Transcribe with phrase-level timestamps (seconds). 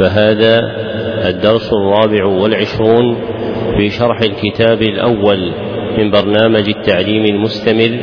[0.00, 0.60] فهذا
[1.28, 3.16] الدرس الرابع والعشرون
[3.76, 5.52] في شرح الكتاب الأول
[5.98, 7.98] من برنامج التعليم المستمر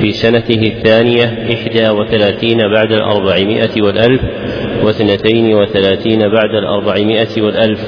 [0.00, 4.20] في سنته الثانية إحدى وثلاثين بعد الأربعمائة والألف
[4.84, 7.80] واثنتين وثلاثين بعد الأربعمائة والألف.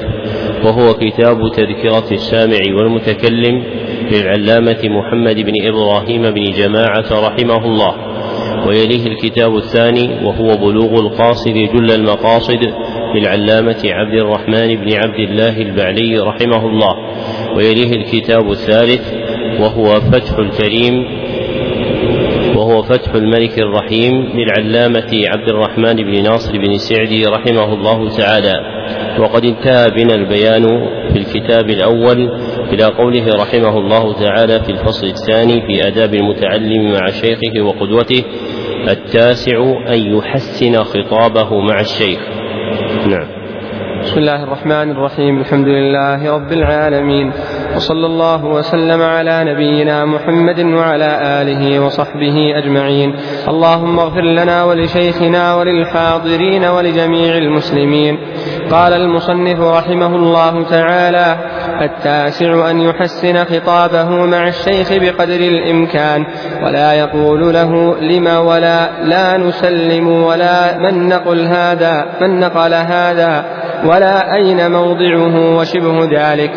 [0.65, 3.63] وهو كتاب تذكرة السامع والمتكلم
[4.11, 7.95] للعلامة محمد بن إبراهيم بن جماعة رحمه الله.
[8.67, 12.73] ويليه الكتاب الثاني وهو بلوغ القاصد جل المقاصد
[13.15, 16.95] للعلامة عبد الرحمن بن عبد الله البعلي رحمه الله
[17.55, 19.13] ويليه الكتاب الثالث
[19.59, 21.05] وهو فتح الكريم
[22.55, 28.75] وهو فتح الملك الرحيم للعلامة عبد الرحمن بن ناصر بن سعدي رحمه الله تعالى.
[29.19, 30.63] وقد انتهى بنا البيان
[31.13, 32.29] في الكتاب الأول
[32.73, 38.23] إلى قوله رحمه الله تعالى في الفصل الثاني في آداب المتعلم مع شيخه وقدوته
[38.89, 42.19] التاسع أن يحسن خطابه مع الشيخ.
[43.07, 43.27] نعم
[44.01, 45.39] بسم الله الرحمن الرحيم.
[45.39, 47.31] الحمد لله رب العالمين.
[47.75, 53.15] وصلى الله وسلم على نبينا محمد وعلى آله وصحبه أجمعين.
[53.47, 58.17] اللهم اغفر لنا ولشيخنا وللحاضرين ولجميع المسلمين.
[58.71, 61.37] قال المصنف رحمه الله تعالى
[61.81, 66.25] التاسع أن يحسن خطابه مع الشيخ بقدر الإمكان
[66.63, 73.45] ولا يقول له لم ولا لا نسلم ولا من نقل هذا من نقل هذا
[73.85, 76.51] ولا أين موضعه وشبه ذلك.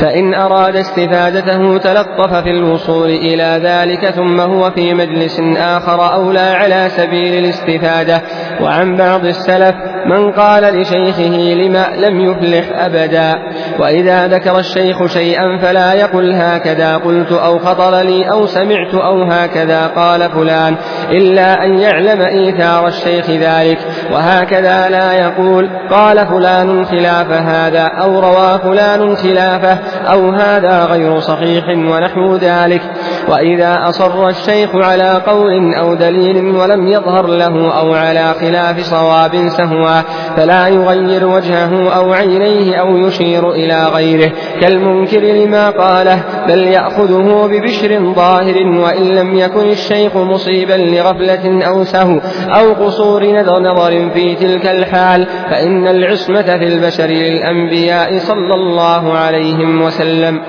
[0.00, 6.86] فإن أراد استفادته تلطف في الوصول إلى ذلك ثم هو في مجلس آخر أولى على
[6.88, 8.22] سبيل الاستفادة.
[8.60, 9.74] وعن بعض السلف
[10.06, 13.34] من قال لشيخه لما لم يفلح أبدا
[13.78, 19.86] وإذا ذكر الشيخ شيئا فلا يقل هكذا قلت أو خطر لي أو سمعت أو هكذا
[19.86, 20.76] قال فلان
[21.10, 23.78] إلا أن يعلم إيثار الشيخ ذلك
[24.12, 29.78] وهكذا لا يقول قال فلان خلاف هذا أو روى فلان خلافه
[30.12, 32.82] أو هذا غير صحيح ونحو ذلك.
[33.28, 40.00] وإذا أصر الشيخ على قول أو دليل ولم يظهر له أو على خلاف صواب سهوا
[40.36, 48.12] فلا يغير وجهه أو عينيه أو يشير إلى غيره كالمنكر لما قاله بل يأخذه ببشر
[48.14, 55.26] ظاهر وإن لم يكن الشيخ مصيبا لغفلة أو سهو أو قصور نظر, في تلك الحال
[55.50, 60.40] فإن العصمة في البشر للأنبياء صلى الله عليهم وسلم.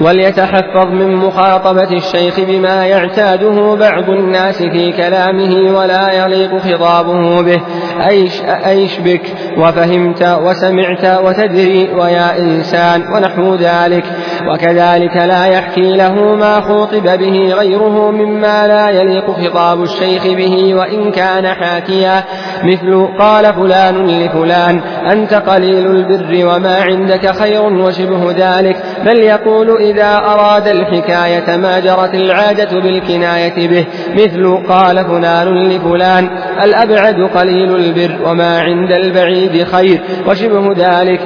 [0.00, 7.60] وليتحفظ من مخاطبة الشيخ بما يعتاده بعض الناس في كلامه ولا يليق خطابه به.
[8.08, 9.22] أيش, أيش بك؟
[9.58, 14.04] وفهمت وسمعت وتدري ويا إنسان ونحو ذلك.
[14.52, 21.10] وكذلك لا يحكي له ما خوطب به غيره مما لا يليق خطاب الشيخ به وإن
[21.10, 22.24] كان حاكيا.
[22.64, 24.80] مثل قال فلان لفلان
[25.10, 28.76] أنت قليل البر وما عندك خير وشبه ذلك.
[29.06, 33.86] بل يقول إذا أراد الحكاية ما جرت العادة بالكناية به.
[34.14, 36.28] مثل قال فلان لفلان
[36.62, 41.20] الأبعد قليل البر وما عند البعيد خير وشبه ذلك.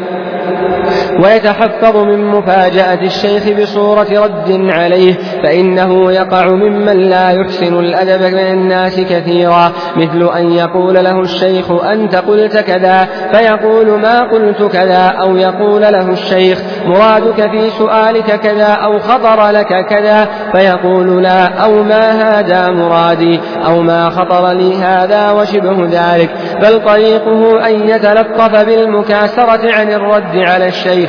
[1.25, 9.00] ويتحفظ من مفاجأة الشيخ بصورة رد عليه فإنه يقع ممن لا يحسن الأدب من الناس
[9.00, 15.82] كثيرا مثل أن يقول له الشيخ أنت قلت كذا فيقول ما قلت كذا أو يقول
[15.82, 22.71] له الشيخ مرادك في سؤالك كذا أو خطر لك كذا فيقول لا أو ما هذا
[22.71, 26.31] مرادي أو ما خطر لي هذا وشبه ذلك.
[26.62, 31.00] بل طريقه أن يتلطف بالمكاسرة عن الرد على الشيخ.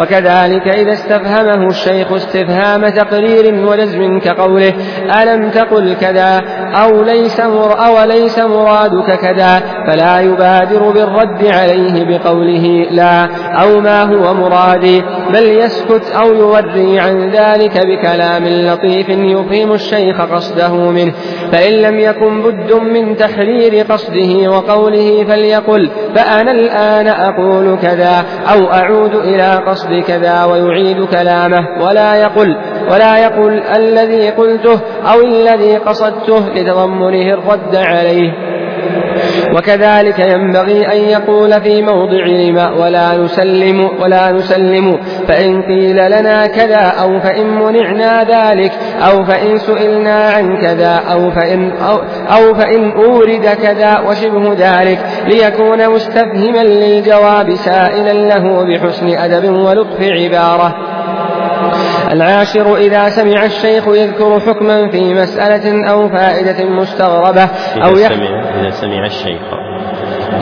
[0.00, 4.72] وكذلك إذا استفهمه الشيخ استفهام تقرير ولزم كقوله
[5.22, 6.42] ألم تقل كذا
[6.74, 13.24] أو ليس أو ليس مرادك كذا فلا يبادر بالرد عليه بقوله لا
[13.62, 15.02] أو ما هو مرادي
[15.34, 21.12] بل يسكت أو يوري عن ذلك بكلام لطيف يفهم الشيخ قصده منه.
[21.52, 29.14] فإن لم يكن بد من تحرير قصده وقوله فليقل فأنا الآن أقول كذا أو أعود
[29.14, 31.84] إلى قصد كذا ويعيد كلامه.
[31.84, 32.56] ولا يقل
[32.92, 34.80] ولا يقل الذي قلته
[35.12, 38.45] أو الذي قصدته لتضمنه الرد عليه.
[39.54, 44.98] وكذلك ينبغي أن يقول في موضع لما ولا نسلم ولا نسلم
[45.28, 48.72] فإن قيل لنا كذا أو فإن منعنا ذلك
[49.08, 51.96] أو فإن سئلنا عن كذا أو فإن أو,
[52.36, 60.74] أو فإن أورد كذا وشبه ذلك ليكون مستفهما للجواب سائلا له بحسن أدب ولطف عبارة.
[62.12, 67.48] العاشر إذا سمع الشيخ يذكر حكما في مسألة أو فائدة مستغربة
[67.84, 69.40] أو سمع, إذا سمع الشيخ.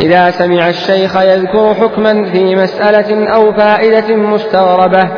[0.01, 5.09] إذا سمع الشيخ يذكر حكما في مسألة أو فائدة مستغربة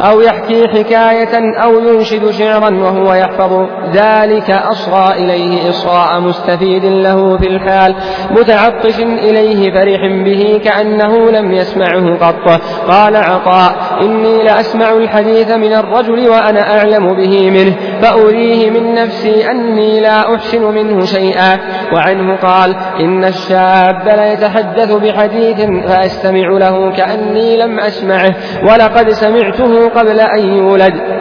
[0.00, 7.46] أو يحكي حكاية أو ينشد شعرا وهو يحفظ ذلك أصغى إليه إصغاء مستفيد له في
[7.46, 7.94] الحال
[8.30, 12.60] متعطش إليه فرح به كأنه لم يسمعه قط.
[12.88, 20.00] قال عطاء إني لأسمع الحديث من الرجل وأنا أعلم به منه فأريه من نفسي أني
[20.00, 21.58] لا أحسن منه شيئا.
[21.92, 28.30] وعنه قال إن الشاب ليتحدث بحديث فأستمع له كأني لم أسمعه
[28.62, 31.19] ولقد سمعته قبل أن يولد.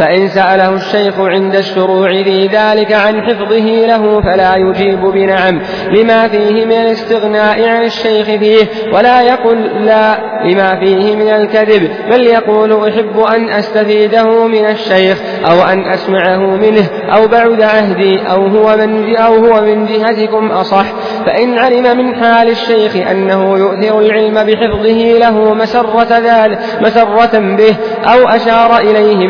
[0.00, 5.60] فإن سأله الشيخ عند الشروع في ذلك عن حفظه له فلا يجيب بنعم
[5.96, 12.26] لما فيه من الاستغناء عن الشيخ فيه ولا يقل لا لما فيه من الكذب بل
[12.26, 15.18] يقول أحب أن أستفيده من الشيخ
[15.50, 20.86] أو أن أسمعه منه أو بعد عهدي أو هو من أو هو من جهتكم أصح.
[21.26, 28.28] فإن علم من حال الشيخ أنه يؤثر العلم بحفظه له مسرة ذلك مسرة به أو
[28.28, 29.28] أشار إليه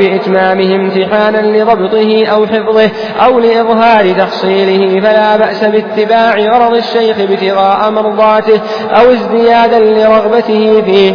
[0.61, 2.91] بإتمامه امتحانا لضبطه أو حفظه
[3.25, 8.61] أو لإظهار تحصيله فلا بأس باتباع غرض الشيخ ابتغاء مرضاته
[8.91, 11.15] أو ازديادا لرغبته فيه.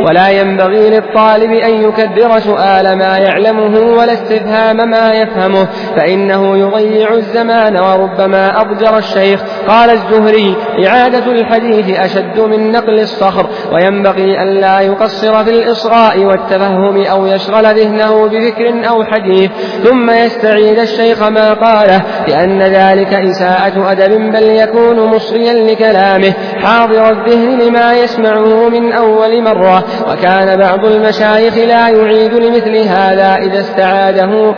[0.00, 7.76] ولا ينبغي للطالب أن يكدر سؤال ما يعلمه ولا استفهام ما يفهمه فإنه يضيع الزمان
[7.76, 9.40] وربما أضجر الشيخ.
[9.68, 10.56] قال الزهري
[10.86, 17.64] إعادة الحديث أشد من نقل الصخر وينبغي أن لا يقصر في الإصغاء والتفهم أو يشغل
[17.64, 19.50] ذهنه بذكر أو حديث.
[19.84, 26.32] ثم يستعيد الشيخ ما قاله لأن ذلك إساءة أدب بل يكون مصريا لكلامه.
[26.62, 29.84] حاضر الذهن لما يسمعه من أول مرة.
[30.08, 34.54] وكان بعض المشايخ لا يعيد لمثل هذا إذا استعاده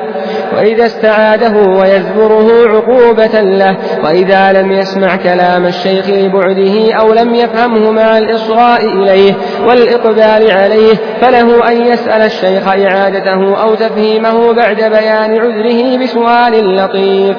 [0.56, 8.18] وإذا استعاده ويزبره عقوبة له وإذا لم يسمع كلام الشيخ لبعده أو لم يفهمه مع
[8.18, 9.32] الإصغاء إليه
[9.66, 17.36] والإقبال عليه فله أن يسأل الشيخ إعادته أو تفهيمه بعد بيان عذره بسؤال لطيف.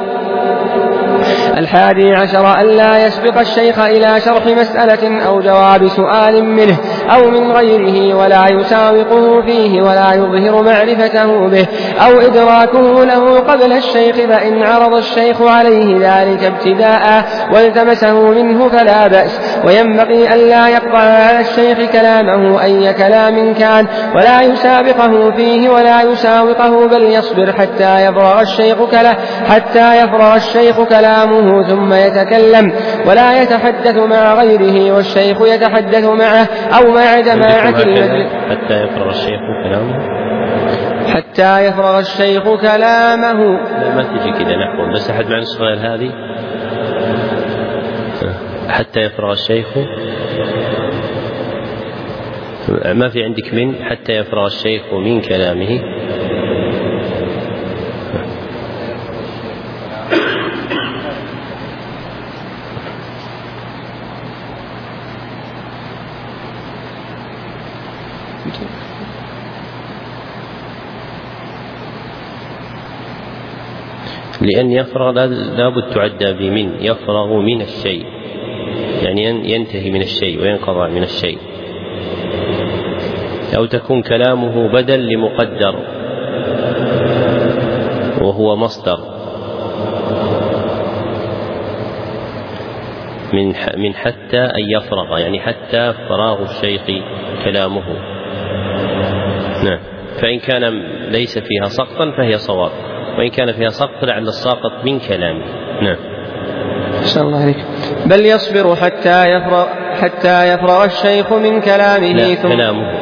[1.58, 6.78] الحادي عشر ألا يسبق الشيخ إلى شرح مسألة أو جواب سؤال منه
[7.10, 11.68] أو من غيره ولا يساوقه فيه ولا يظهر معرفته به
[12.06, 19.40] أو إدراكه له قبل الشيخ فإن عرض الشيخ عليه ذلك ابتداء والتمسه منه فلا بأس
[19.66, 27.04] وينبغي ألا يقطع على الشيخ كلامه أي كلام كان ولا يسابقه فيه ولا يساوقه بل
[27.04, 29.16] يصبر حتى يفرغ الشيخ كلا
[29.50, 32.74] حتى يفرغ الشيخ كلامه ثم يتكلم
[33.08, 36.48] ولا يتحدث مع غيره والشيخ يتحدث معه
[36.78, 38.32] أو مع جماعة المجلس.
[38.50, 40.22] حتى يفرغ الشيخ كلامه؟
[41.08, 43.44] حتى يفرغ الشيخ كلامه.
[43.82, 46.12] لا ما تجي كذا نحو بس أحد مع الصغير هذه؟
[48.70, 49.68] حتى يفرغ الشيخ.
[52.86, 55.80] ما في عندك من؟ حتى يفرغ الشيخ من كلامه.
[74.42, 75.12] لأن يفرغ
[75.58, 78.06] لابد تعدى بمن يفرغ من الشيء.
[79.02, 81.38] يعني ينتهي من الشيء وينقطع من الشيء.
[83.58, 85.76] أو تكون كلامه بدل لمقدر
[88.22, 88.98] وهو مصدر.
[93.34, 96.82] من من حتى أن يفرغ يعني حتى فراغ الشيخ
[97.44, 97.84] كلامه.
[99.64, 99.80] نعم.
[100.22, 100.64] فإن كان
[101.12, 102.91] ليس فيها سقطا فهي صواب.
[103.18, 105.44] وإن كان فيها سقط فلعل الساقط من كلامه.
[105.82, 105.98] نعم.
[107.00, 107.58] أحسن الله عليك.
[108.06, 109.66] بل يصبر حتى يفرغ
[110.02, 113.01] حتى يفرغ الشيخ من كلامه لا ثم كلامه.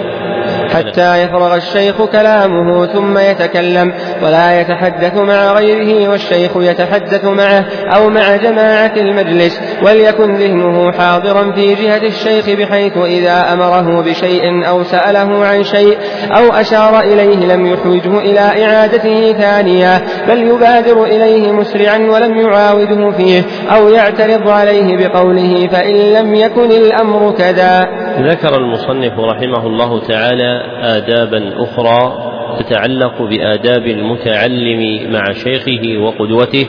[0.74, 8.36] حتى يفرغ الشيخ كلامه ثم يتكلم ولا يتحدث مع غيره والشيخ يتحدث معه أو مع
[8.36, 15.64] جماعة المجلس وليكن ذهنه حاضرا في جهة الشيخ بحيث إذا أمره بشيء أو سأله عن
[15.64, 15.98] شيء
[16.38, 23.44] أو أشار إليه لم يحوجه إلى إعادته ثانية بل يبادر إليه مسرعا ولم يعاوده فيه
[23.76, 27.88] أو يعترض عليه بقوله فإن لم يكن الأمر كذا.
[28.22, 36.68] ذكر المصنف رحمه الله تعالى آدابا أخرى تتعلق بآداب المتعلم مع شيخه وقدوته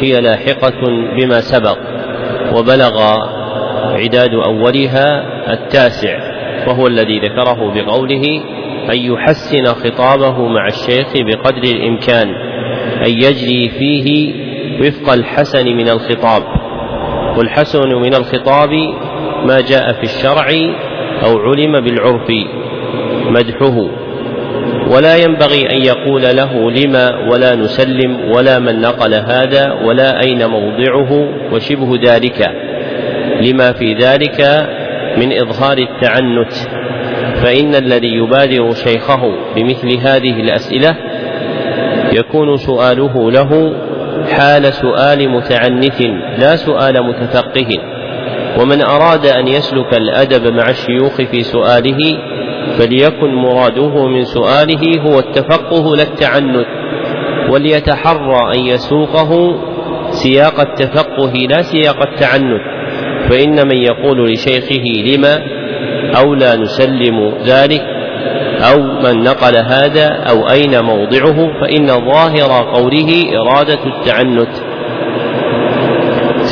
[0.00, 0.80] هي لاحقة
[1.18, 1.78] بما سبق
[2.56, 3.02] وبلغ
[3.92, 6.18] عداد أولها التاسع
[6.66, 8.22] وهو الذي ذكره بقوله
[8.92, 12.28] أن يحسن خطابه مع الشيخ بقدر الإمكان
[13.06, 14.34] أن يجري فيه
[14.80, 16.42] وفق الحسن من الخطاب.
[17.38, 18.70] والحسن من الخطاب
[19.46, 20.46] ما جاء في الشرع
[21.24, 22.28] أو علم بالعرف
[23.26, 23.88] مدحه.
[24.90, 31.28] ولا ينبغي أن يقول له لما ولا نسلم ولا من نقل هذا ولا أين موضعه
[31.52, 32.50] وشبه ذلك.
[33.40, 34.40] لما في ذلك
[35.16, 36.52] من إظهار التعنت.
[37.34, 39.22] فإن الذي يبادر شيخه
[39.56, 40.96] بمثل هذه الأسئلة
[42.12, 43.74] يكون سؤاله له
[44.32, 46.00] حال سؤال متعنت
[46.38, 47.91] لا سؤال متفقه.
[48.60, 51.98] ومن أراد أن يسلك الأدب مع الشيوخ في سؤاله
[52.78, 56.66] فليكن مراده من سؤاله هو التفقه لا التعنت
[57.50, 59.60] وليتحرى أن يسوقه
[60.10, 62.60] سياق التفقه لا سياق التعنت
[63.30, 65.42] فإن من يقول لشيخه لما
[66.16, 67.82] أو لا نسلم ذلك
[68.72, 74.71] أو من نقل هذا أو أين موضعه فإن ظاهر قوله إرادة التعنت.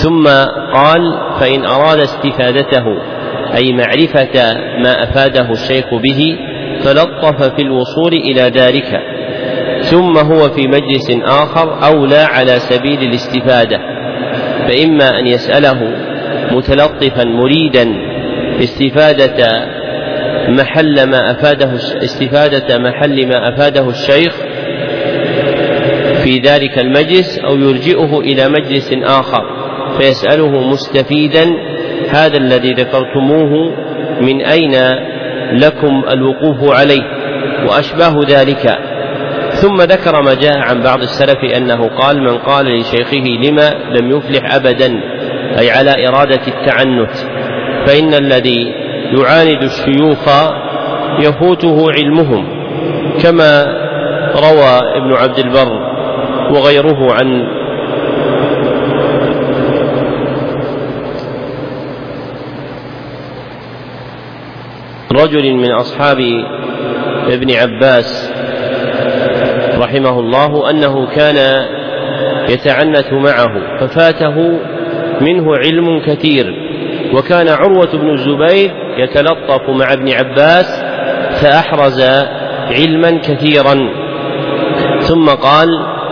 [0.03, 0.25] ثم
[0.75, 1.01] قال
[1.41, 2.85] فإن أراد استفادته
[3.57, 6.39] أي معرفة ما أفاده الشيخ به
[6.85, 9.01] تلطف في الوصول إلى ذلك.
[9.83, 13.81] ثم هو في مجلس آخر أولى على سبيل الاستفادة
[14.69, 15.93] فإما أن يسأله
[16.51, 17.95] متلطفا مريدا
[18.61, 19.67] استفادة
[20.49, 24.35] محل ما أفاده استفادة محل ما أفاده الشيخ
[26.23, 29.60] في ذلك المجلس أو يرجئه إلى مجلس آخر.
[29.99, 31.45] فيسأله مستفيدا
[32.11, 33.75] هذا الذي ذكرتموه
[34.21, 34.73] من أين
[35.53, 37.03] لكم الوقوف عليه؟
[37.69, 38.79] وأشباه ذلك.
[39.51, 43.71] ثم ذكر ما جاء عن بعض السلف أنه قال من قال لشيخه لما
[44.01, 45.01] لم يفلح أبدا؟
[45.59, 47.11] أي على إرادة التعنت.
[47.87, 48.75] فإن الذي
[49.19, 50.29] يعاند الشيوخ
[51.21, 52.47] يفوته علمهم
[53.23, 53.65] كما
[54.35, 55.91] روى ابن عبد البر
[56.51, 57.47] وغيره عن
[65.13, 66.19] رجل من أصحاب
[67.29, 68.33] ابن عباس
[69.79, 71.67] رحمه الله أنه كان
[72.49, 74.59] يتعنت معه ففاته
[75.21, 76.55] منه علم كثير
[77.15, 80.83] وكان عروة بن الزبير يتلطف مع ابن عباس
[81.41, 82.01] فأحرز
[82.71, 83.91] علما كثيرا.
[85.01, 85.69] ثم قال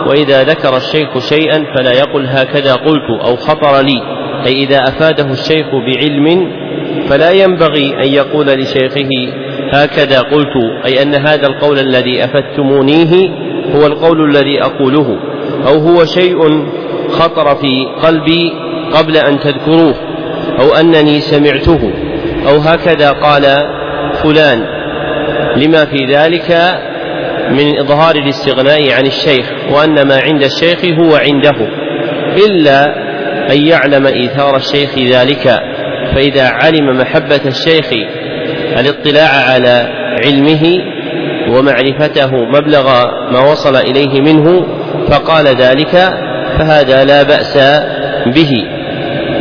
[0.07, 4.01] وإذا ذكر الشيخ شيئا فلا يقل هكذا قلت أو خطر لي
[4.45, 6.51] أي إذا أفاده الشيخ بعلم
[7.09, 9.09] فلا ينبغي أن يقول لشيخه
[9.73, 13.29] هكذا قلت أي أن هذا القول الذي أفدتمونيه
[13.75, 15.17] هو القول الذي أقوله
[15.67, 16.67] أو هو شيء
[17.09, 18.51] خطر في قلبي
[18.93, 19.95] قبل أن تذكروه
[20.59, 21.93] أو أنني سمعته
[22.49, 23.43] أو هكذا قال
[24.23, 24.65] فلان.
[25.55, 26.79] لما في ذلك
[27.51, 31.67] من إظهار الاستغناء عن الشيخ وأن ما عند الشيخ هو عنده
[32.47, 32.85] إلا
[33.51, 35.68] أن يعلم إيثار الشيخ ذلك.
[36.15, 37.85] فإذا علم محبة الشيخ
[38.79, 39.87] الاطلاع على
[40.25, 40.77] علمه
[41.49, 44.65] ومعرفته مبلغ ما وصل إليه منه
[45.09, 45.91] فقال ذلك
[46.57, 47.57] فهذا لا بأس
[48.35, 48.51] به.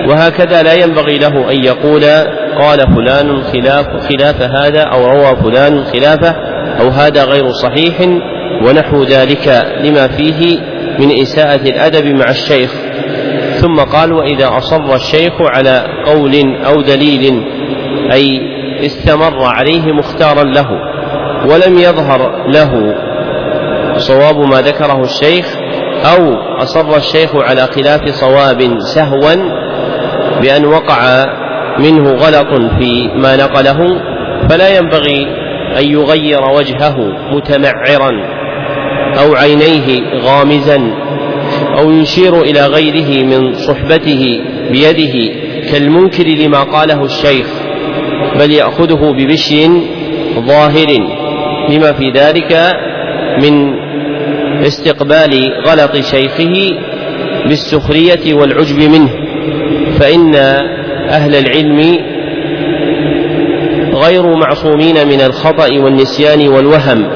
[0.09, 2.05] وهكذا لا ينبغي له أن يقول
[2.61, 6.35] قال فلان خلاف خلاف هذا أو روى فلان خلافه
[6.81, 8.01] أو هذا غير صحيح
[8.67, 10.59] ونحو ذلك لما فيه
[10.99, 12.88] من إساءة الأدب مع الشيخ.
[13.61, 17.45] ثم قال وإذا أصر الشيخ على قول أو دليل
[18.13, 18.41] أي
[18.87, 20.69] استمر عليه مختارا له
[21.51, 22.95] ولم يظهر له
[23.97, 25.57] صواب ما ذكره الشيخ
[26.17, 29.35] أو أصر الشيخ على خلاف صواب سهوا
[30.43, 31.25] بأن وقع
[31.79, 33.79] منه غلط في ما نقله
[34.49, 35.27] فلا ينبغي
[35.79, 36.97] أن يغير وجهه
[37.33, 38.11] متمعرا
[39.21, 41.08] أو عينيه غامزا
[41.79, 45.35] أو يشير إلى غيره من صحبته بيده
[45.71, 47.47] كالمنكر لما قاله الشيخ
[48.39, 49.69] بل يأخذه ببشر
[50.39, 50.87] ظاهر
[51.69, 52.73] لما في ذلك
[53.43, 53.75] من
[54.67, 56.55] استقبال غلط شيخه
[57.47, 59.11] بالسخرية والعجب منه.
[59.99, 60.35] فإن
[61.09, 61.99] أهل العلم
[63.95, 67.11] غير معصومين من الخطأ والنسيان والوهم.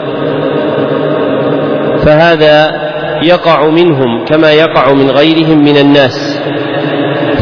[2.05, 2.82] فهذا
[3.25, 6.39] يقع منهم كما يقع من غيرهم من الناس.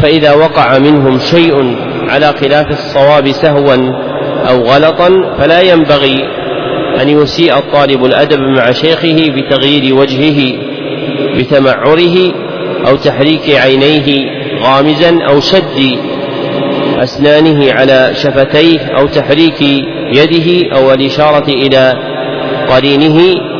[0.01, 1.75] فإذا وقع منهم شيء
[2.09, 3.75] على خلاف الصواب سهوا
[4.49, 6.23] أو غلطا فلا ينبغي
[7.01, 10.53] أن يسيء الطالب الأدب مع شيخه بتغيير وجهه
[11.37, 12.33] بتمعره
[12.87, 14.25] أو تحريك عينيه
[14.61, 15.97] غامزا أو شد
[17.03, 19.61] أسنانه على شفتيه أو تحريك
[20.13, 21.93] يده أو الإشارة إلى
[22.69, 23.19] قرينه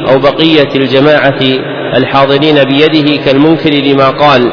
[0.09, 1.39] أو بقية الجماعة
[1.95, 4.51] الحاضرين بيده كالمنكر لما قال.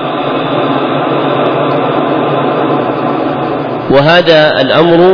[3.91, 5.13] وهذا الأمر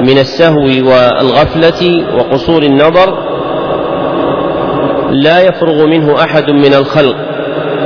[0.00, 3.18] من السهو والغفلة وقصور النظر
[5.10, 7.16] لا يفرغ منه أحد من الخلق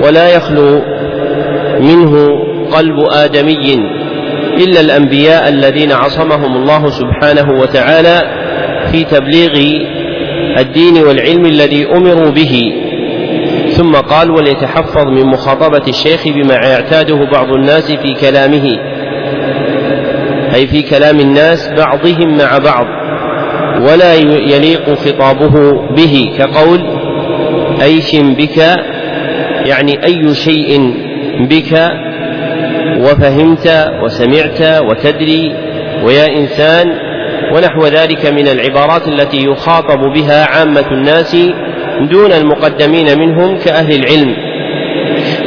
[0.05, 0.83] ولا يخلو
[1.81, 2.29] منه
[2.73, 3.75] قلب آدمي
[4.59, 8.21] إلا الأنبياء الذين عصمهم الله سبحانه وتعالى
[8.93, 9.81] في تبليغ
[10.59, 12.86] الدين والعلم الذي أمروا به.
[13.77, 18.71] ثم قال وليتحفظ من مخاطبة الشيخ بما يعتاده بعض الناس في كلامه.
[20.55, 22.87] أي في كلام الناس بعضهم مع بعض
[23.81, 24.15] ولا
[24.55, 26.81] يليق خطابه به كقول
[27.83, 28.59] أيش بك؟
[29.67, 30.95] يعني أي شيء
[31.41, 31.91] بك
[33.01, 35.55] وفهمت وسمعت وتدري
[36.05, 37.07] ويا إنسان.
[37.53, 41.37] ونحو ذلك من العبارات التي يخاطب بها عامة الناس
[42.01, 44.37] دون المقدمين منهم كأهل العلم.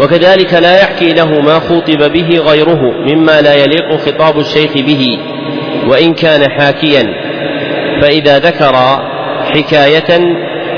[0.01, 5.19] وكذلك لا يحكي له ما خوطب به غيره مما لا يليق خطاب الشيخ به
[5.87, 7.03] وإن كان حاكيا.
[8.01, 8.73] فإذا ذكر
[9.55, 10.35] حكاية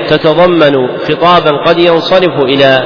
[0.09, 2.83] تتضمن خطابا قد ينصرف إلى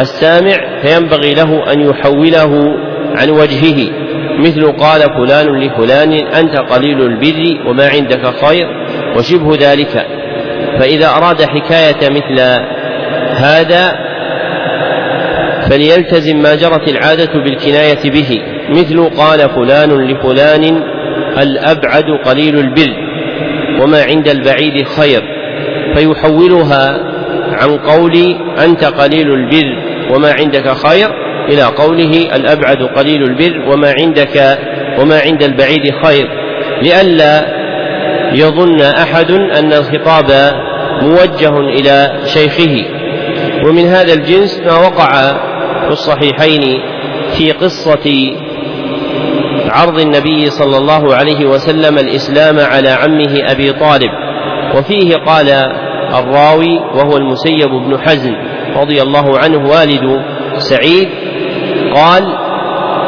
[0.00, 2.74] السامع فينبغي له أن يحوله
[3.16, 3.90] عن وجهه.
[4.38, 8.66] مثل قال فلان لفلان أنت قليل البر وما عندك خير
[9.16, 10.06] وشبه ذلك.
[10.78, 12.40] فإذا أراد حكاية مثل
[13.30, 14.06] هذا
[15.70, 20.82] فليلتزم ما جرت العادة بالكناية به مثل قال فلان لفلان
[21.42, 22.92] الأبعد قليل البر
[23.80, 25.22] وما عند البعيد خير
[25.94, 27.00] فيحولها
[27.52, 31.08] عن قول أنت قليل البر وما عندك خير
[31.48, 34.58] إلى قوله الأبعد قليل البر وما عندك
[34.98, 36.28] وما عند البعيد خير
[36.82, 37.46] لئلا
[38.32, 40.52] يظن أحد أن الخطاب
[41.02, 42.84] موجه إلى شيخه.
[43.64, 45.12] ومن هذا الجنس ما وقع
[45.86, 46.80] في الصحيحين
[47.32, 48.34] في قصة
[49.70, 54.10] عرض النبي صلى الله عليه وسلم الإسلام على عمه أبي طالب.
[54.74, 55.48] وفيه قال
[56.14, 58.34] الراوي وهو المسيب بن حزن
[58.76, 60.22] رضي الله عنه والد
[60.58, 61.08] سعيد
[61.94, 62.24] قال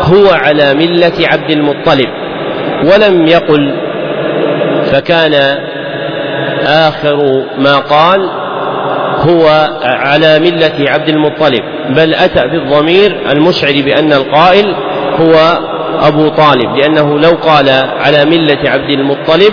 [0.02, 2.08] هو على ملة عبد المطلب
[2.84, 3.74] ولم يقل
[4.84, 5.32] فكان
[6.66, 7.16] آخر
[7.58, 8.20] ما قال
[9.18, 14.74] هو على ملة عبد المطلب بل أتى بالضمير المشعر بأن القائل
[15.20, 15.58] هو
[16.00, 17.68] أبو طالب لأنه لو قال
[18.00, 19.52] على ملة عبد المطلب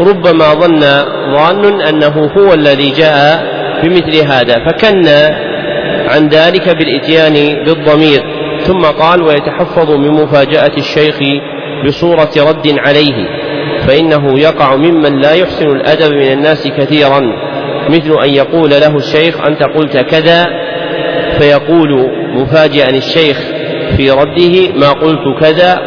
[0.00, 0.80] ربما ظن
[1.36, 3.44] ظان أنه هو الذي جاء
[3.82, 5.08] بمثل هذا فكن
[6.08, 8.22] عن ذلك بالإتيان بالضمير
[8.60, 11.18] ثم قال ويتحفظ من مفاجأة الشيخ
[11.86, 13.41] بصورة رد عليه.
[13.86, 17.20] فإنه يقع ممن لا يحسن الأدب من الناس كثيرا.
[17.88, 20.46] مثل أن يقول له الشيخ أنت قلت كذا؟
[21.38, 23.38] فيقول مفاجئا الشيخ
[23.96, 25.80] في رده ما قلت كذا؟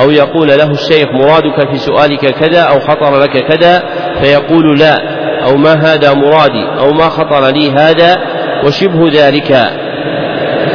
[0.00, 3.82] أو يقول له الشيخ مرادك في سؤالك كذا أو خطر لك كذا؟
[4.22, 4.96] فيقول لا
[5.44, 8.18] أو ما هذا مرادي؟ أو ما خطر لي هذا؟
[8.64, 9.70] وشبه ذلك.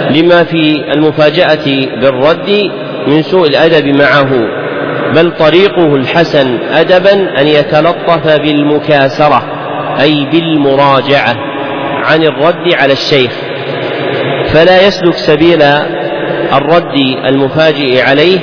[0.10, 1.66] لما في المفاجأة
[2.02, 2.72] بالرد
[3.08, 4.30] من سوء الأدب معه.
[5.18, 9.44] بل طريقه الحسن أدبا أن يتلطف بالمكاسرة
[10.02, 11.36] أي بالمراجعة
[12.06, 13.32] عن الرد على الشيخ.
[14.46, 15.62] فلا يسلك سبيل
[16.54, 18.40] الرد المفاجئ عليه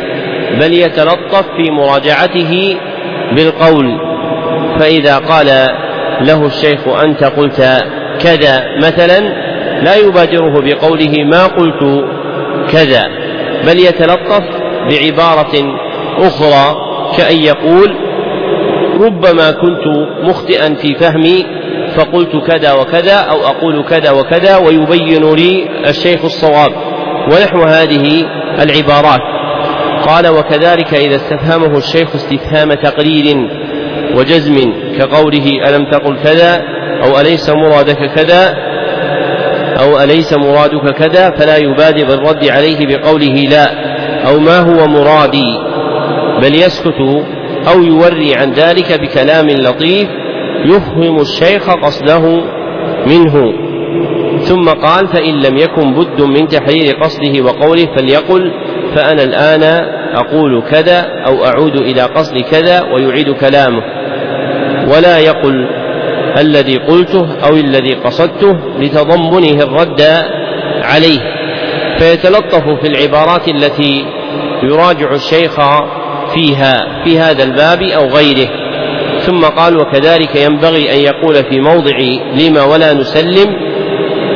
[0.61, 2.77] بل يتلطف في مراجعته
[3.33, 3.99] بالقول.
[4.79, 5.47] فإذا قال
[6.21, 7.85] له الشيخ أنت قلت
[8.21, 9.21] كذا مثلا
[9.83, 12.05] لا يبادره بقوله ما قلت
[12.73, 13.05] كذا
[13.67, 14.43] بل يتلطف
[14.91, 15.84] بعبارة
[16.19, 16.77] أخرى
[17.17, 17.97] كأن يقول
[19.01, 19.87] ربما كنت
[20.23, 21.47] مخطئا في فهمي
[21.97, 26.73] فقلت كذا وكذا أو أقول كذا وكذا ويبين لي الشيخ الصواب
[27.33, 28.25] ونحو هذه
[28.61, 29.21] العبارات.
[30.07, 33.49] قال وكذلك إذا استفهمه الشيخ استفهام تقرير
[34.17, 36.63] وجزم كقوله ألم تقل كذا؟
[37.05, 38.55] أو أليس مرادك كذا؟
[39.81, 43.95] أو أليس مرادك كذا؟ فلا يبادر بالرد عليه بقوله لا.
[44.29, 45.74] أو ما هو مرادي؟
[46.43, 47.01] بل يسكت
[47.69, 50.09] أو يوري عن ذلك بكلام لطيف
[50.65, 52.41] يفهم الشيخ قصده
[53.07, 53.53] منه.
[54.41, 58.53] ثم قال فإن لم يكن بد من تحرير قصده وقوله فليقل
[58.95, 59.63] فأنا الآن
[60.15, 63.83] أقول كذا أو أعود إلى قصد كذا ويعيد كلامه.
[64.93, 65.69] ولا يقل
[66.39, 70.03] الذي قلته أو الذي قصدته لتضمنه الرد
[70.83, 71.21] عليه.
[71.99, 74.05] فيتلطف في العبارات التي
[74.63, 75.61] يراجع الشيخ
[76.35, 78.49] فيها في هذا الباب أو غيره.
[79.19, 81.97] ثم قال وكذلك ينبغي أن يقول في موضع
[82.37, 83.55] لما ولا نسلم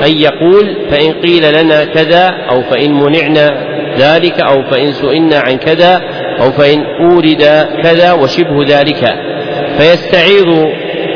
[0.06, 3.50] أن يقول فإن قيل لنا كذا أو فإن منعنا
[3.98, 6.02] ذلك أو فإن سئلنا عن كذا
[6.40, 9.14] أو فإن أورد كذا وشبه ذلك.
[9.78, 10.68] فيستعيض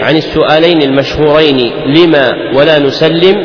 [0.03, 3.37] عن السؤالين المشهورين لما ولا نسلم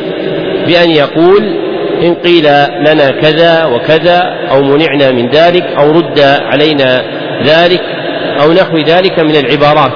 [0.66, 1.68] بأن يقول
[2.02, 2.44] إن قيل
[2.80, 7.82] لنا كذا وكذا أو منعنا من ذلك أو رد علينا ذلك
[8.42, 9.92] أو نحو ذلك من العبارات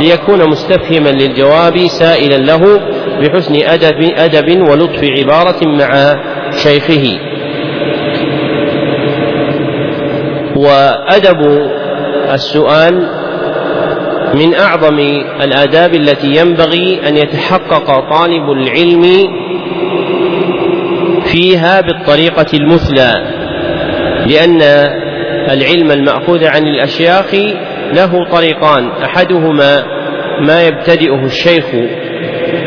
[0.00, 2.80] ليكون مستفهما للجواب سائلا له
[3.20, 6.14] بحسن أدب, أدب ولطف عبارة مع
[6.62, 7.18] شيخه.
[10.56, 11.70] وأدب
[12.32, 13.08] السؤال
[14.34, 14.98] من أعظم
[15.42, 19.02] الآداب التي ينبغي أن يتحقق طالب العلم
[21.24, 23.12] فيها بالطريقة المثلى
[24.26, 24.60] لأن
[25.50, 27.34] العلم المأخوذ عن الأشياخ
[27.92, 28.88] له طريقان.
[28.88, 29.84] أحدهما
[30.40, 31.64] ما يبتدئه الشيخ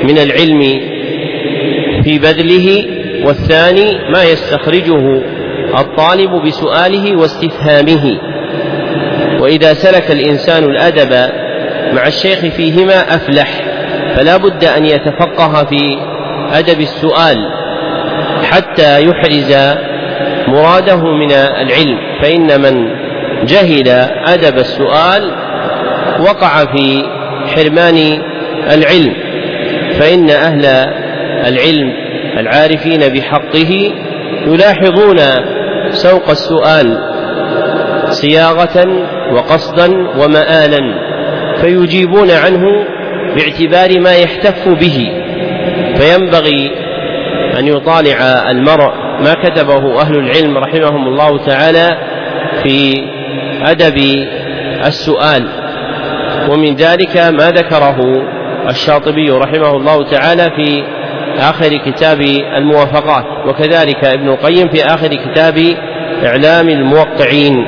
[0.04, 0.62] من العلم
[2.04, 2.86] في بذله
[3.26, 5.22] والثاني ما يستخرجه
[5.80, 8.20] الطالب بسؤاله واستفهامه.
[9.42, 11.32] وإذا سلك الإنسان الأدب
[11.94, 13.48] مع الشيخ فيهما أفلح
[14.16, 15.98] فلا بد أن يتفقه في
[16.54, 17.38] أدب السؤال
[18.44, 19.78] حتى يحرز
[20.48, 22.88] مراده من العلم فإن من
[23.46, 23.88] جهل
[24.28, 25.32] أدب السؤال
[26.20, 27.04] وقع في
[27.56, 28.22] حرمان
[28.72, 29.14] العلم
[30.00, 30.66] فإن أهل
[31.48, 31.94] العلم
[32.38, 33.92] العارفين بحقه
[34.48, 35.18] يلاحظون
[35.90, 36.98] سوق السؤال
[38.10, 38.88] صياغة
[39.34, 40.80] وقصدا ومآلا
[41.62, 42.86] فيجيبون عنه
[43.36, 45.12] باعتبار ما يحتف به
[45.96, 46.72] فينبغي
[47.60, 48.18] أن يطالع
[48.52, 51.98] المرء ما كتبه أهل العلم رحمهم الله تعالى
[52.64, 52.94] في
[53.62, 53.98] أدب
[54.86, 55.48] السؤال.
[56.50, 57.98] ومن ذلك ما ذكره
[58.70, 60.84] الشاطبي رحمه الله تعالى في
[61.40, 62.22] آخر كتاب
[62.58, 65.58] الموافقات وكذلك ابن القيم في آخر كتاب
[66.26, 67.66] إعلام الموقعين.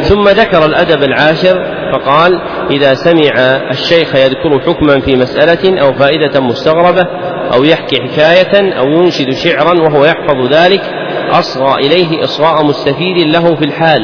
[0.00, 3.32] ثم ذكر الأدب العاشر فقال إذا سمع
[3.70, 7.06] الشيخ يذكر حكما في مسألة أو فائدة مستغربة
[7.54, 10.82] أو يحكي حكاية أو ينشد شعرا وهو يحفظ ذلك
[11.30, 14.00] أصغى إليه إصغاء مستفيد له في الحال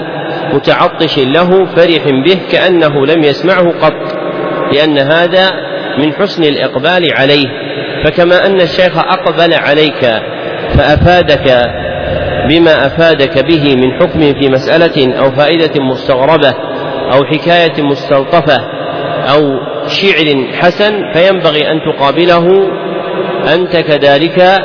[0.52, 4.16] متعطش له فرح به كأنه لم يسمعه قط
[4.72, 5.50] لأن هذا
[5.98, 7.46] من حسن الإقبال عليه.
[8.04, 10.22] فكما أن الشيخ أقبل عليك
[10.74, 11.72] فأفادك
[12.48, 16.54] بما أفادك به من حكم في مسألة أو فائدة مستغربة
[17.14, 18.56] أو حكاية مستلطفة
[19.34, 22.48] أو شعر حسن فينبغي أن تقابله
[23.54, 24.62] أنت كذلك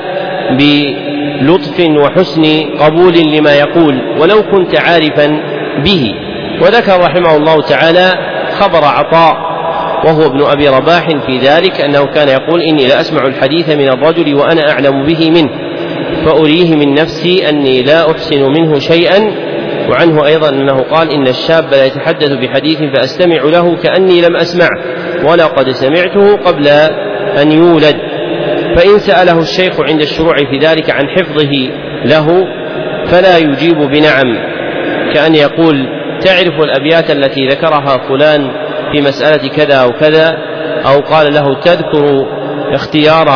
[0.59, 2.43] بلطف وحسن
[2.79, 5.39] قبول لما يقول ولو كنت عارفا
[5.83, 6.13] به.
[6.61, 8.13] وذكر رحمه الله تعالى
[8.59, 9.47] خبر عطاء
[10.05, 14.71] وهو ابن أبي رباح في ذلك أنه كان يقول إني لأسمع الحديث من الرجل وأنا
[14.71, 15.49] أعلم به منه.
[16.25, 19.31] فأريه من نفسي أني لا أحسن منه شيئا.
[19.89, 24.79] وعنه أيضا أنه قال إن الشاب لا يتحدث بحديث فأستمع له كأني لم أسمعه
[25.25, 26.67] ولقد سمعته قبل
[27.41, 27.95] أن يولد.
[28.77, 31.51] فإن سأله الشيخ عند الشروع في ذلك عن حفظه
[32.05, 32.27] له
[33.05, 34.37] فلا يجيب بنعم
[35.13, 35.87] كأن يقول
[36.21, 38.51] تعرف الأبيات التي ذكرها فلان
[38.91, 40.37] في مسألة كذا أو كذا
[40.85, 42.27] أو قال له تذكر
[42.73, 43.27] اختيار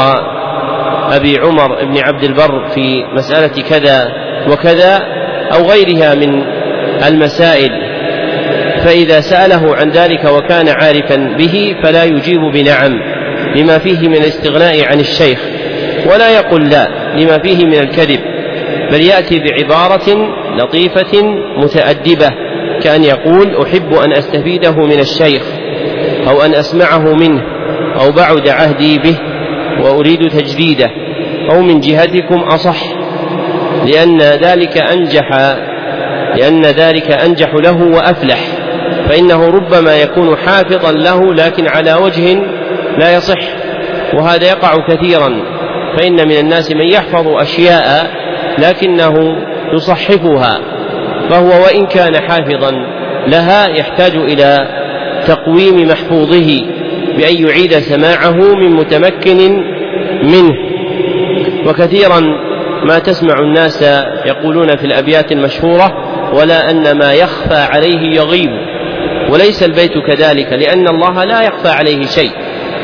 [1.15, 4.11] أبي عمر بن عبد البر في مسألة كذا
[4.51, 4.99] وكذا
[5.53, 6.43] أو غيرها من
[7.07, 7.69] المسائل
[8.83, 13.10] فإذا سأله عن ذلك وكان عارفا به فلا يجيب بنعم.
[13.55, 15.39] لما فيه من الاستغناء عن الشيخ
[16.13, 18.19] ولا يقول لا لما فيه من الكذب
[18.91, 21.21] بل يأتي بعبارة لطيفة
[21.57, 22.29] متأدبة
[22.83, 25.43] كأن يقول أحب أن أستفيده من الشيخ
[26.27, 27.41] أو أن أسمعه منه
[28.01, 29.17] أو بعد عهدي به
[29.83, 30.87] وأريد تجديده
[31.51, 32.83] أو من جهتكم أصح
[33.85, 35.55] لأن ذلك أنجح
[36.35, 38.39] لأن ذلك أنجح له وأفلح
[39.09, 42.41] فإنه ربما يكون حافظا له لكن على وجه
[42.97, 43.39] لا يصح
[44.13, 45.41] وهذا يقع كثيرا
[45.97, 48.11] فإن من الناس من يحفظ أشياء
[48.57, 49.13] لكنه
[49.73, 50.59] يصحفها
[51.29, 52.71] فهو وإن كان حافظا
[53.27, 54.67] لها يحتاج إلى
[55.27, 56.65] تقويم محفوظه
[57.17, 59.63] بأن يعيد سماعه من متمكن
[60.23, 60.53] منه.
[61.67, 62.21] وكثيرا
[62.87, 63.81] ما تسمع الناس
[64.25, 65.93] يقولون في الأبيات المشهورة
[66.33, 68.51] ولا أن ما يخفى عليه يغيب
[69.29, 72.31] وليس البيت كذلك لأن الله لا يخفى عليه شيء.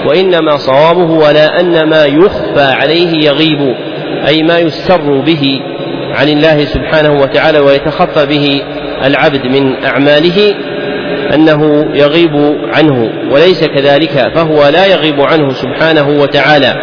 [0.08, 3.76] وإنما صوابه ولا أن ما يخفى عليه يغيب
[4.28, 5.60] أي ما يسر به
[6.12, 8.62] عن الله سبحانه وتعالى ويتخفى به
[9.06, 10.56] العبد من أعماله
[11.34, 16.74] أنه يغيب عنه وليس كذلك فهو لا يغيب عنه سبحانه وتعالى.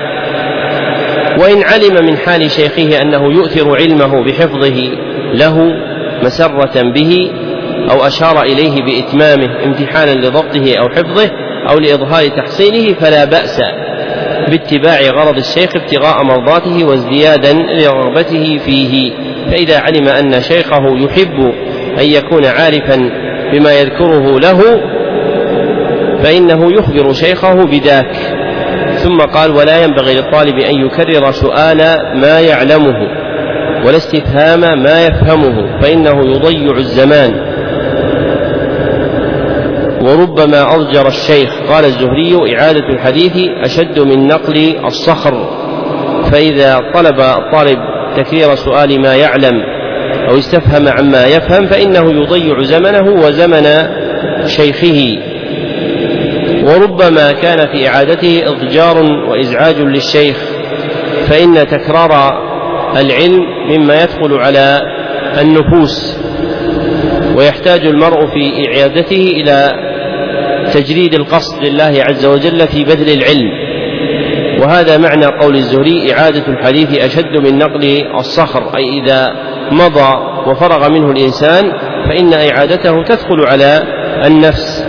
[1.39, 4.91] وإن علم من حال شيخه أنه يؤثر علمه بحفظه
[5.35, 5.75] له
[6.23, 7.31] مسرة به
[7.91, 11.31] أو أشار إليه بإتمامه امتحانا لضبطه أو حفظه
[11.71, 13.61] أو لإظهار تحصيله فلا بأس
[14.49, 19.13] باتباع غرض الشيخ ابتغاء مرضاته وازديادا لرغبته فيه.
[19.51, 21.53] فإذا علم أن شيخه يحب
[21.99, 23.11] أن يكون عارفا
[23.53, 24.61] بما يذكره له
[26.23, 28.17] فإنه يخبر شيخه بذاك.
[28.95, 31.79] ثم قال ولا ينبغي للطالب أن يكرر سؤال
[32.21, 33.25] ما يعلمه
[33.87, 37.54] ولا استفهام ما يفهمه فإنه يضيع الزمان
[40.05, 43.33] وربما أضجر الشيخ قال الزهري إعادة الحديث
[43.65, 45.51] أشد من نقل الصخر.
[46.33, 47.79] فإذا طلب الطالب
[48.17, 49.55] تكرير سؤال ما يعلم
[50.31, 53.67] أو استفهم عما يفهم فإنه يضيع زمنه وزمن
[54.47, 55.19] شيخه.
[56.65, 60.37] وربما كان في إعادته إضجار وإزعاج للشيخ
[61.29, 62.11] فإن تكرار
[62.97, 63.41] العلم
[63.71, 64.81] مما يدخل على
[65.41, 66.19] النفوس
[67.37, 69.84] ويحتاج المرء في إعادته إلى
[70.75, 73.51] تجريد القصد لله عز وجل في بذل العلم.
[74.63, 79.35] وهذا معنى قول الزهري إعادة الحديث أشد من نقل الصخر أي إذا
[79.73, 80.15] مضى
[80.47, 81.73] وفرغ منه الإنسان
[82.09, 83.83] فإن إعادته تدخل على
[84.27, 84.85] النفس.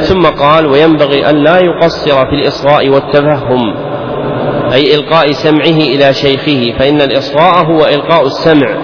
[0.00, 3.74] ثم قال وينبغي أن لا يقصر في الإصغاء والتفهم
[4.72, 8.76] أي إلقاء سمعه إلى شيخه فإن الإصغاء هو إلقاء السمع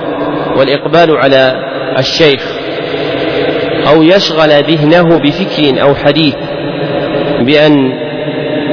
[0.56, 1.54] والإقبال على
[1.98, 2.60] الشيخ.
[3.88, 6.34] أو يشغل ذهنه بفكر أو حديث
[7.46, 7.92] بأن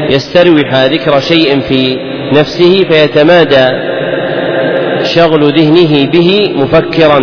[0.10, 1.98] يستروح ذكر شيء في
[2.34, 3.68] نفسه فيتمادى
[5.04, 7.20] شغل ذهنه به مفكرا.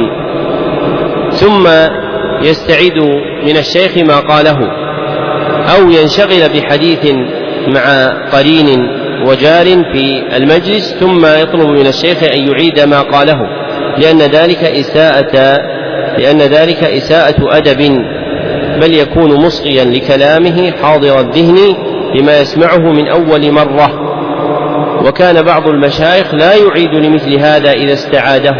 [1.30, 1.68] ثم
[2.42, 2.98] يستعيد
[3.46, 4.58] من الشيخ ما قاله
[5.76, 7.14] أو ينشغل بحديث
[7.68, 8.88] مع قرين
[9.26, 13.38] وجار في المجلس ثم يطلب من الشيخ أن يعيد ما قاله
[13.98, 15.58] لأن ذلك إساءة
[16.18, 18.04] لأن ذلك إساءة أدب
[18.80, 21.76] بل يكون مصغيا لكلامه حاضر الذهن
[22.14, 24.00] لما يسمعه من أول مرة.
[25.06, 28.56] وكان بعض المشايخ لا يعيد لمثل هذا إذا استعاده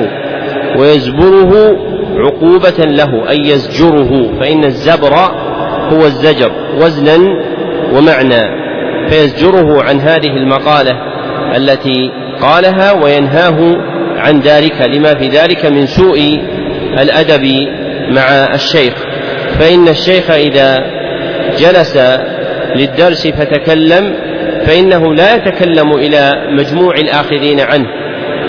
[0.78, 1.76] ويزبره
[2.16, 5.14] عقوبة له أي يزجره فإن الزبر
[5.92, 7.18] هو الزجر وزنا
[7.92, 8.64] ومعنى.
[9.08, 10.92] فيزجره عن هذه المقالة
[11.56, 13.76] التي قالها وينهاه
[14.16, 16.40] عن ذلك لما في ذلك من سوء
[16.98, 17.46] الأدب
[18.08, 18.94] مع الشيخ.
[19.58, 20.78] فإن الشيخ إذا
[21.58, 21.98] جلس
[22.76, 24.14] للدرس فتكلم
[24.66, 27.86] فإنه لا يتكلم إلى مجموع الآخذين عنه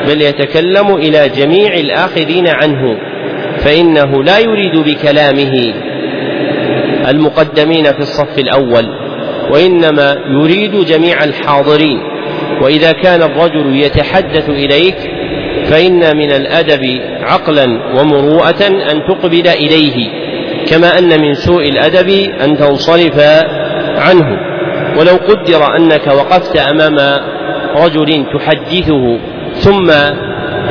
[0.07, 2.97] بل يتكلم إلى جميع الآخذين عنه.
[3.57, 5.73] فإنه لا يريد بكلامه
[7.09, 8.85] المقدمين في الصف الأول
[9.51, 11.99] وإنما يريد جميع الحاضرين.
[12.61, 14.95] وإذا كان الرجل يتحدث إليك
[15.69, 17.65] فإن من الأدب عقلا
[17.99, 20.09] ومروءة أن تقبل إليه
[20.67, 22.09] كما أن من سوء الأدب
[22.43, 23.19] أن تنصرف
[23.97, 24.25] عنه.
[24.99, 26.95] ولو قدر أنك وقفت أمام
[27.77, 29.19] رجل تحدثه
[29.53, 29.91] ثم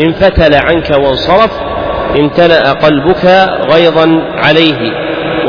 [0.07, 1.50] انفتل عنك وانصرف
[2.20, 3.24] امتلأ قلبك
[3.72, 4.92] غيظا عليه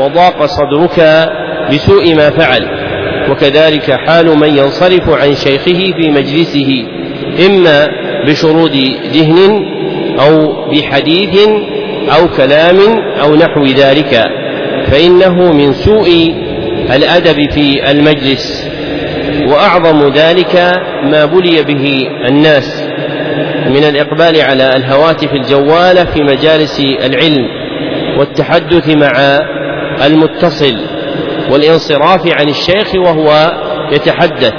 [0.00, 1.28] وضاق صدرك
[1.70, 2.86] بسوء ما فعل.
[3.30, 6.86] وكذلك حال من ينصرف عن شيخه في مجلسه
[7.46, 7.88] إما
[8.26, 8.76] بشرود
[9.12, 9.64] ذهن
[10.20, 11.48] أو بحديث
[12.18, 12.76] أو كلام
[13.22, 14.24] أو نحو ذلك
[14.86, 16.34] فإنه من سوء
[16.96, 18.66] الأدب في المجلس
[19.48, 20.56] وأعظم ذلك
[21.02, 22.82] ما بلي به الناس
[23.66, 27.46] من الإقبال على الهواتف الجوالة في مجالس العلم
[28.18, 29.38] والتحدث مع
[30.06, 30.76] المتصل
[31.50, 33.52] والانصراف عن الشيخ وهو
[33.92, 34.52] يتحدث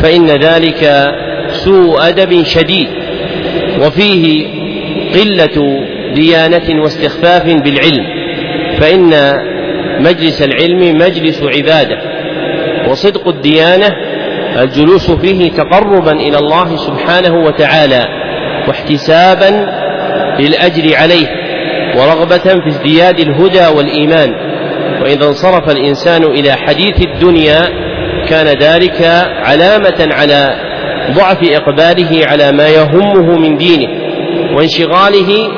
[0.00, 1.12] فإن ذلك
[1.48, 2.88] سوء أدب شديد.
[3.80, 4.46] وفيه
[5.14, 5.84] قلة
[6.14, 8.04] ديانة واستخفاف بالعلم
[8.80, 9.10] فإن
[10.00, 11.98] مجلس العلم مجلس عبادة
[12.88, 13.88] وصدق الديانة
[14.62, 18.06] الجلوس فيه تقربا إلى الله سبحانه وتعالى
[18.68, 19.66] واحتسابا
[20.40, 21.26] للأجر عليه
[21.96, 24.34] ورغبة في ازدياد الهدى والإيمان.
[25.02, 27.62] وإذا انصرف الإنسان إلى حديث الدنيا
[28.28, 29.02] كان ذلك
[29.44, 30.63] علامة على
[31.10, 33.88] ضعف إقباله على ما يهمه من دينه
[34.56, 35.48] وانشغاله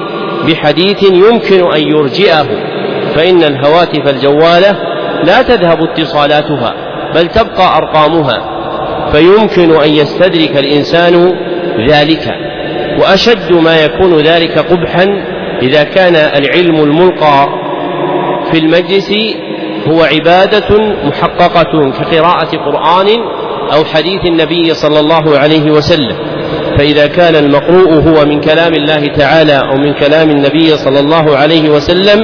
[0.47, 2.47] بحديث يمكن أن يرجئه
[3.15, 4.77] فإن الهواتف الجوالة
[5.25, 6.75] لا تذهب اتصالاتها
[7.15, 8.57] بل تبقى أرقامها
[9.13, 11.33] فيمكن أن يستدرك الإنسان
[11.89, 12.29] ذلك
[13.01, 15.05] وأشد ما يكون ذلك قبحا
[15.63, 17.49] إذا كان العلم الملقى
[18.51, 19.13] في المجلس
[19.89, 23.07] هو عبادة محققة كقراءة قرآن
[23.73, 26.17] أو حديث النبي صلى الله عليه وسلم
[26.79, 31.69] فإذا كان المقروء هو من كلام الله تعالى أو من كلام النبي صلى الله عليه
[31.69, 32.21] وسلم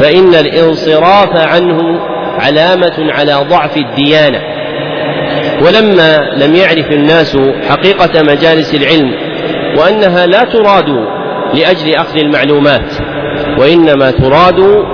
[0.00, 2.00] فإن الانصراف عنه
[2.38, 4.40] علامة على ضعف الديانة.
[5.62, 9.12] ولما لم يعرف الناس حقيقة مجالس العلم
[9.78, 10.88] وأنها لا تراد
[11.54, 12.92] لأجل أخذ المعلومات
[13.58, 14.84] وإنما تراد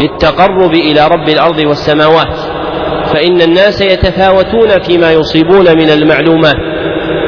[0.00, 2.59] للتقرب إلى رب الأرض والسماوات.
[3.12, 6.56] فإن الناس يتفاوتون فيما يصيبون من المعلومات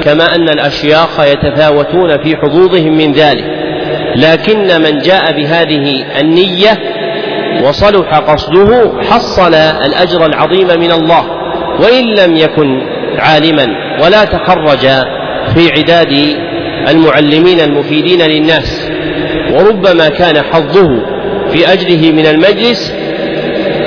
[0.02, 3.44] كما أن الأشياخ يتفاوتون في حظوظهم من ذلك.
[4.16, 6.78] لكن من جاء بهذه النية
[7.64, 11.24] وصلح قصده حصل الأجر العظيم من الله
[11.80, 12.82] وإن لم يكن
[13.18, 13.66] عالما
[14.02, 14.86] ولا تخرج
[15.54, 16.36] في عداد
[16.88, 18.88] المعلمين المفيدين للناس.
[19.52, 20.88] وربما كان حظه
[21.52, 22.94] في أجره من المجلس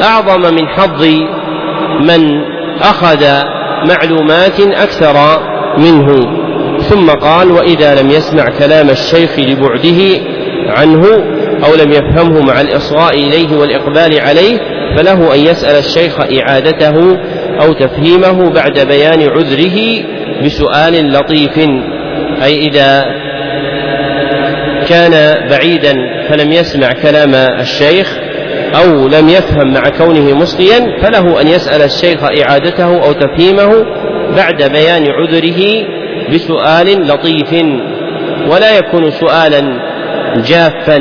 [0.01, 1.03] أعظم من حظ
[2.01, 2.41] من
[2.81, 3.25] أخذ
[3.89, 5.39] معلومات أكثر
[5.77, 6.07] منه.
[6.79, 10.21] ثم قال وإذا لم يسمع كلام الشيخ لبعده
[10.69, 11.05] عنه
[11.65, 14.57] أو لم يفهمه مع الإصغاء إليه والإقبال عليه
[14.97, 17.17] فله أن يسأل الشيخ إعادته
[17.61, 20.05] أو تفهيمه بعد بيان عذره
[20.45, 21.57] بسؤال لطيف.
[22.43, 23.05] أي إذا
[24.89, 25.93] كان بعيدا
[26.29, 28.17] فلم يسمع كلام الشيخ
[28.75, 33.85] أو لم يفهم مع كونه مصليا فله أن يسأل الشيخ إعادته أو تفهيمه
[34.35, 35.85] بعد بيان عذره
[36.33, 37.53] بسؤال لطيف.
[38.51, 39.61] ولا يكون سؤالا
[40.47, 40.97] جافا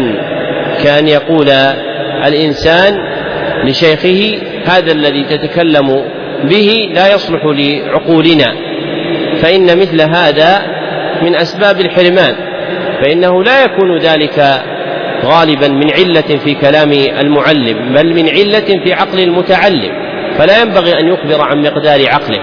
[0.85, 1.49] كأن يقول
[2.25, 2.95] الإنسان
[3.65, 6.05] لشيخه هذا الذي تتكلم
[6.45, 8.55] به لا يصلح لعقولنا.
[9.43, 10.63] فإن مثل هذا
[11.23, 12.35] من أسباب الحرمان
[13.03, 14.63] فإنه لا يكون ذلك
[15.25, 19.93] غالبا من علة في كلام المعلم بل من علة في عقل المتعلم.
[20.39, 22.41] فلا ينبغي أن يخبر عن مقدار عقله.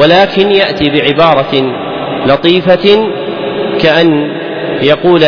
[0.00, 1.72] ولكن يأتي بعبارة
[2.26, 3.08] لطيفة
[3.80, 4.30] كأن
[4.82, 5.20] يقول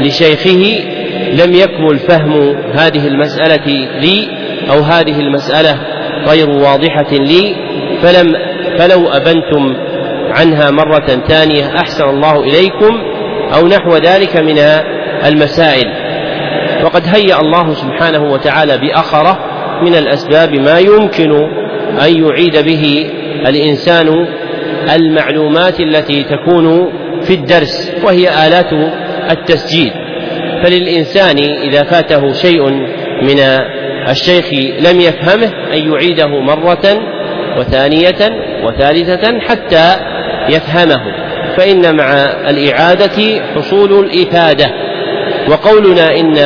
[0.00, 0.94] لشيخه
[1.32, 3.66] لم يكمل فهم هذه المسألة
[4.00, 4.28] لي
[4.70, 5.78] أو هذه المسألة
[6.26, 7.56] غير واضحة لي
[8.02, 8.32] فلم
[8.78, 9.76] فلو أبنتم
[10.30, 13.02] عنها مرة ثانية أحسن الله إليكم
[13.56, 14.58] أو نحو ذلك من
[15.26, 15.86] المسائل.
[16.84, 19.38] وقد هيأ الله سبحانه وتعالى بأخره
[19.82, 21.32] من الأسباب ما يمكن
[22.06, 23.10] أن يعيد به
[23.46, 24.26] الإنسان
[24.94, 28.72] المعلومات التي تكون في الدرس وهي آلات
[29.30, 29.92] التسجيل.
[30.64, 32.70] فللإنسان إذا فاته شيء
[33.22, 33.38] من
[34.10, 37.00] الشيخ لم يفهمه أن يعيده مرة
[37.58, 39.96] وثانية وثالثة حتى
[40.48, 41.00] يفهمه.
[41.56, 42.12] فإن مع
[42.50, 44.83] الإعادة حصول الإفادة.
[45.48, 46.36] وقولنا إن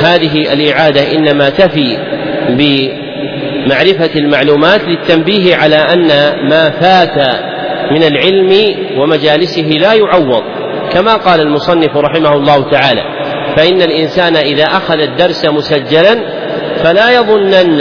[0.00, 1.98] هذه الإعادة إنما تفي
[2.48, 6.08] بمعرفة المعلومات للتنبيه على أن
[6.48, 7.36] ما فات
[7.90, 10.42] من العلم ومجالسه لا يعوض.
[10.92, 13.02] كما قال المصنف رحمه الله تعالى
[13.56, 16.18] فإن الإنسان إذا أخذ الدرس مسجلا
[16.76, 17.80] فلا يظنن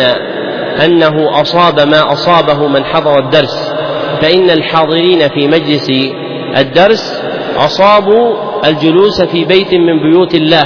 [0.86, 3.74] أنه أصاب ما أصابه من حضر الدرس.
[4.22, 5.92] فإن الحاضرين في مجلس
[6.58, 7.22] الدرس
[7.58, 10.64] أصابوا الجلوس في بيت من بيوت الله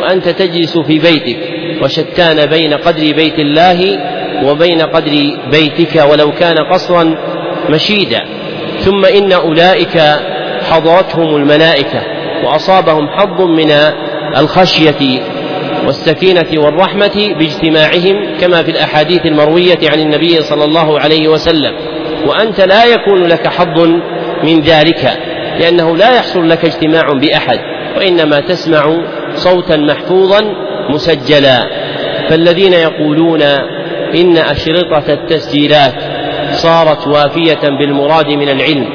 [0.00, 1.38] وأنت تجلس في بيتك
[1.82, 3.98] وشتان بين قدر بيت الله
[4.44, 5.12] وبين قدر
[5.52, 7.14] بيتك ولو كان قصرا
[7.70, 8.24] مشيدا.
[8.78, 10.02] ثم إن أولئك
[10.70, 12.02] حضرتهم الملائكة
[12.44, 13.70] وأصابهم حظ من
[14.36, 15.20] الخشية
[15.86, 21.72] والسكينة والرحمة باجتماعهم كما في الأحاديث المروية عن النبي صلى الله عليه وسلم.
[22.26, 23.88] وأنت لا يكون لك حظ
[24.44, 25.29] من ذلك.
[25.60, 27.58] لأنه لا يحصل لك اجتماع بأحد
[27.96, 29.02] وإنما تسمع
[29.34, 30.40] صوتا محفوظا
[30.90, 31.70] مسجلا.
[32.28, 33.42] فالذين يقولون
[34.14, 35.94] إن أشرطة التسجيلات
[36.52, 38.86] صارت وافية بالمراد من العلم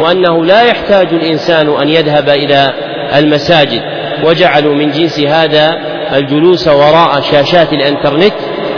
[0.00, 2.72] وأنه لا يحتاج الإنسان أن يذهب إلى
[3.16, 3.82] المساجد
[4.24, 5.78] وجعلوا من جنس هذا
[6.14, 8.34] الجلوس وراء شاشات الإنترنت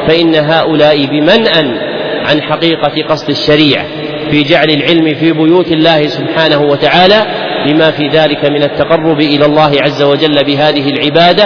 [0.09, 1.81] فإن هؤلاء بمنأ
[2.27, 3.85] عن حقيقة قصد الشريعة.
[4.31, 7.23] في جعل العلم في بيوت الله سبحانه وتعالى
[7.67, 11.45] لما في ذلك من التقرب إلى الله عز وجل بهذه العبادة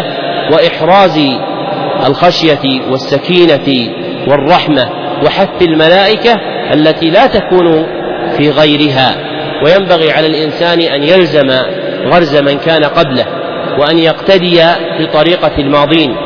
[0.53, 1.20] وإحراز
[2.07, 3.95] الخشية والسكينة
[4.29, 4.89] والرحمة
[5.24, 6.35] وحث الملائكة
[6.74, 7.87] التي لا تكون
[8.37, 9.16] في غيرها.
[9.64, 11.51] وينبغي على الإنسان أن يلزم
[12.12, 13.26] غرز من كان قبله
[13.79, 14.62] وأن يقتدي
[15.01, 16.16] بطريقة الماضين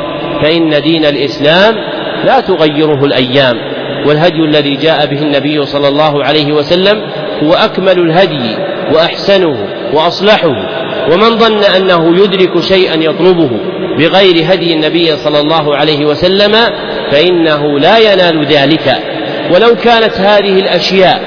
[0.43, 1.75] فإن دين الإسلام
[2.25, 3.72] لا تغيره الأيام.
[4.07, 7.03] والهدي الذي جاء به النبي صلى الله عليه وسلم
[7.43, 8.57] هو أكمل الهدي
[8.95, 10.83] وأحسنه وأصلحه
[11.13, 13.51] ومن ظن أنه يدرك شيئا يطلبه
[13.99, 16.53] بغير هدي النبي صلى الله عليه وسلم
[17.11, 18.97] فإنه لا ينال ذلك.
[19.55, 21.21] ولو كانت هذه الأشياء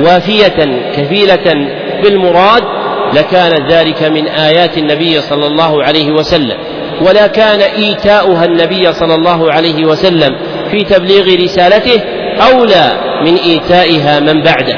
[0.00, 1.68] وافية كفيلة
[2.02, 2.62] بالمراد
[3.14, 6.56] لكان ذلك من آيات النبي صلى الله عليه وسلم.
[7.00, 10.30] ولا كان إيتاؤها النبي صلى الله عليه وسلم
[10.70, 12.02] في تبليغ رسالته
[12.40, 12.92] أولى
[13.24, 14.76] من إيتائها من بعده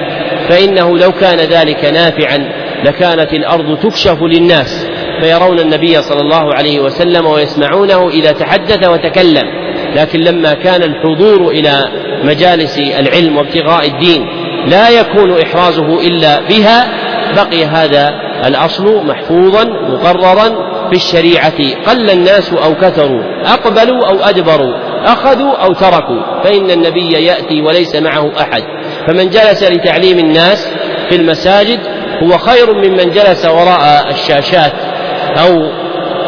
[0.49, 2.53] فإنه لو كان ذلك نافعا
[2.85, 4.87] لكانت الأرض تكشف للناس
[5.23, 9.67] فيرون النبي صلى الله عليه وسلم ويسمعونه إذا تحدث وتكلم.
[9.97, 11.85] لكن لما كان الحضور إلى
[12.25, 14.27] مجالس العلم وابتغاء الدين
[14.67, 16.87] لا يكون إحرازه إلا بها
[17.37, 18.11] بقي هذا
[18.47, 20.49] الأصل محفوظا مقررا
[20.91, 21.75] في الشريعة.
[21.87, 24.86] قل الناس أو كثروا أقبلوا أو أدبروا.
[25.07, 28.63] أخذوا أو تركوا فإن النبي يأتي وليس معه أحد.
[29.07, 30.69] فمن جلس لتعليم الناس
[31.09, 31.81] في المساجد
[32.23, 34.73] هو خير ممن جلس وراء الشاشات
[35.39, 35.71] أو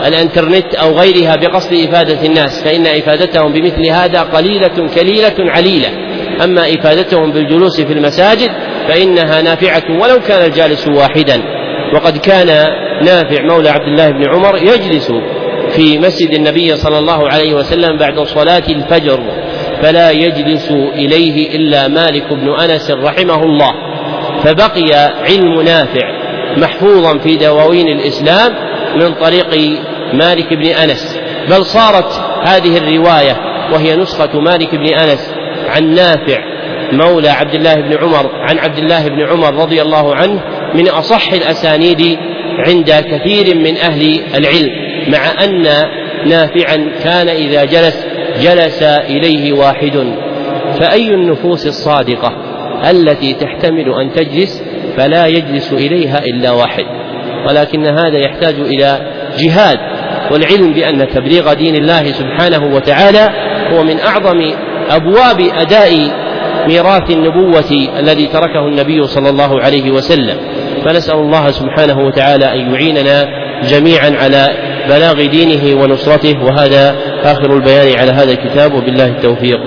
[0.06, 5.88] الإنترنت أو غيرها بقصد إفادة الناس فإن إفادتهم بمثل هذا قليلة كليلة عليلة.
[6.44, 8.50] أما إفادتهم بالجلوس في المساجد
[8.88, 11.42] فإنها نافعة ولو كان الجالس واحدا.
[11.94, 12.46] وقد كان
[13.02, 15.12] نافع مولى عبد الله بن عمر يجلس
[15.70, 19.20] في مسجد النبي صلى الله عليه وسلم بعد صلاة الفجر
[19.82, 23.72] فلا يجلس إليه إلا مالك بن أنس رحمه الله.
[24.44, 26.18] فبقي علم نافع
[26.56, 28.54] محفوظا في دواوين الإسلام
[28.96, 29.78] من طريق
[30.12, 31.18] مالك بن أنس.
[31.50, 32.12] بل صارت
[32.46, 33.36] هذه الرواية
[33.72, 35.34] وهي نسخة مالك بن أنس
[35.68, 36.38] عن نافع
[36.92, 40.42] مولى عبد الله بن عمر عن عبد الله بن عمر رضي الله عنه
[40.74, 42.18] من أصح الأسانيد
[42.66, 44.88] عند كثير من أهل العلم.
[45.09, 45.62] مع أن
[46.26, 48.06] نافعا كان إذا جلس
[48.42, 50.14] جلس إليه واحد.
[50.80, 52.32] فأي النفوس الصادقة
[52.90, 54.62] التي تحتمل أن تجلس
[54.96, 56.84] فلا يجلس إليها إلا واحد؟
[57.48, 59.00] ولكن هذا يحتاج إلى
[59.38, 59.78] جهاد
[60.32, 63.28] والعلم بأن تبليغ دين الله سبحانه وتعالى
[63.72, 64.52] هو من أعظم
[64.90, 65.92] أبواب أداء
[66.68, 70.36] ميراث النبوة الذي تركه النبي صلى الله عليه وسلم.
[70.84, 73.24] فنسأل الله سبحانه وتعالى أن يعيننا
[73.62, 79.61] جميعا على بلاغ دينه ونصرته وهذا آخر البيان على هذا الكتاب وبالله التوفيق.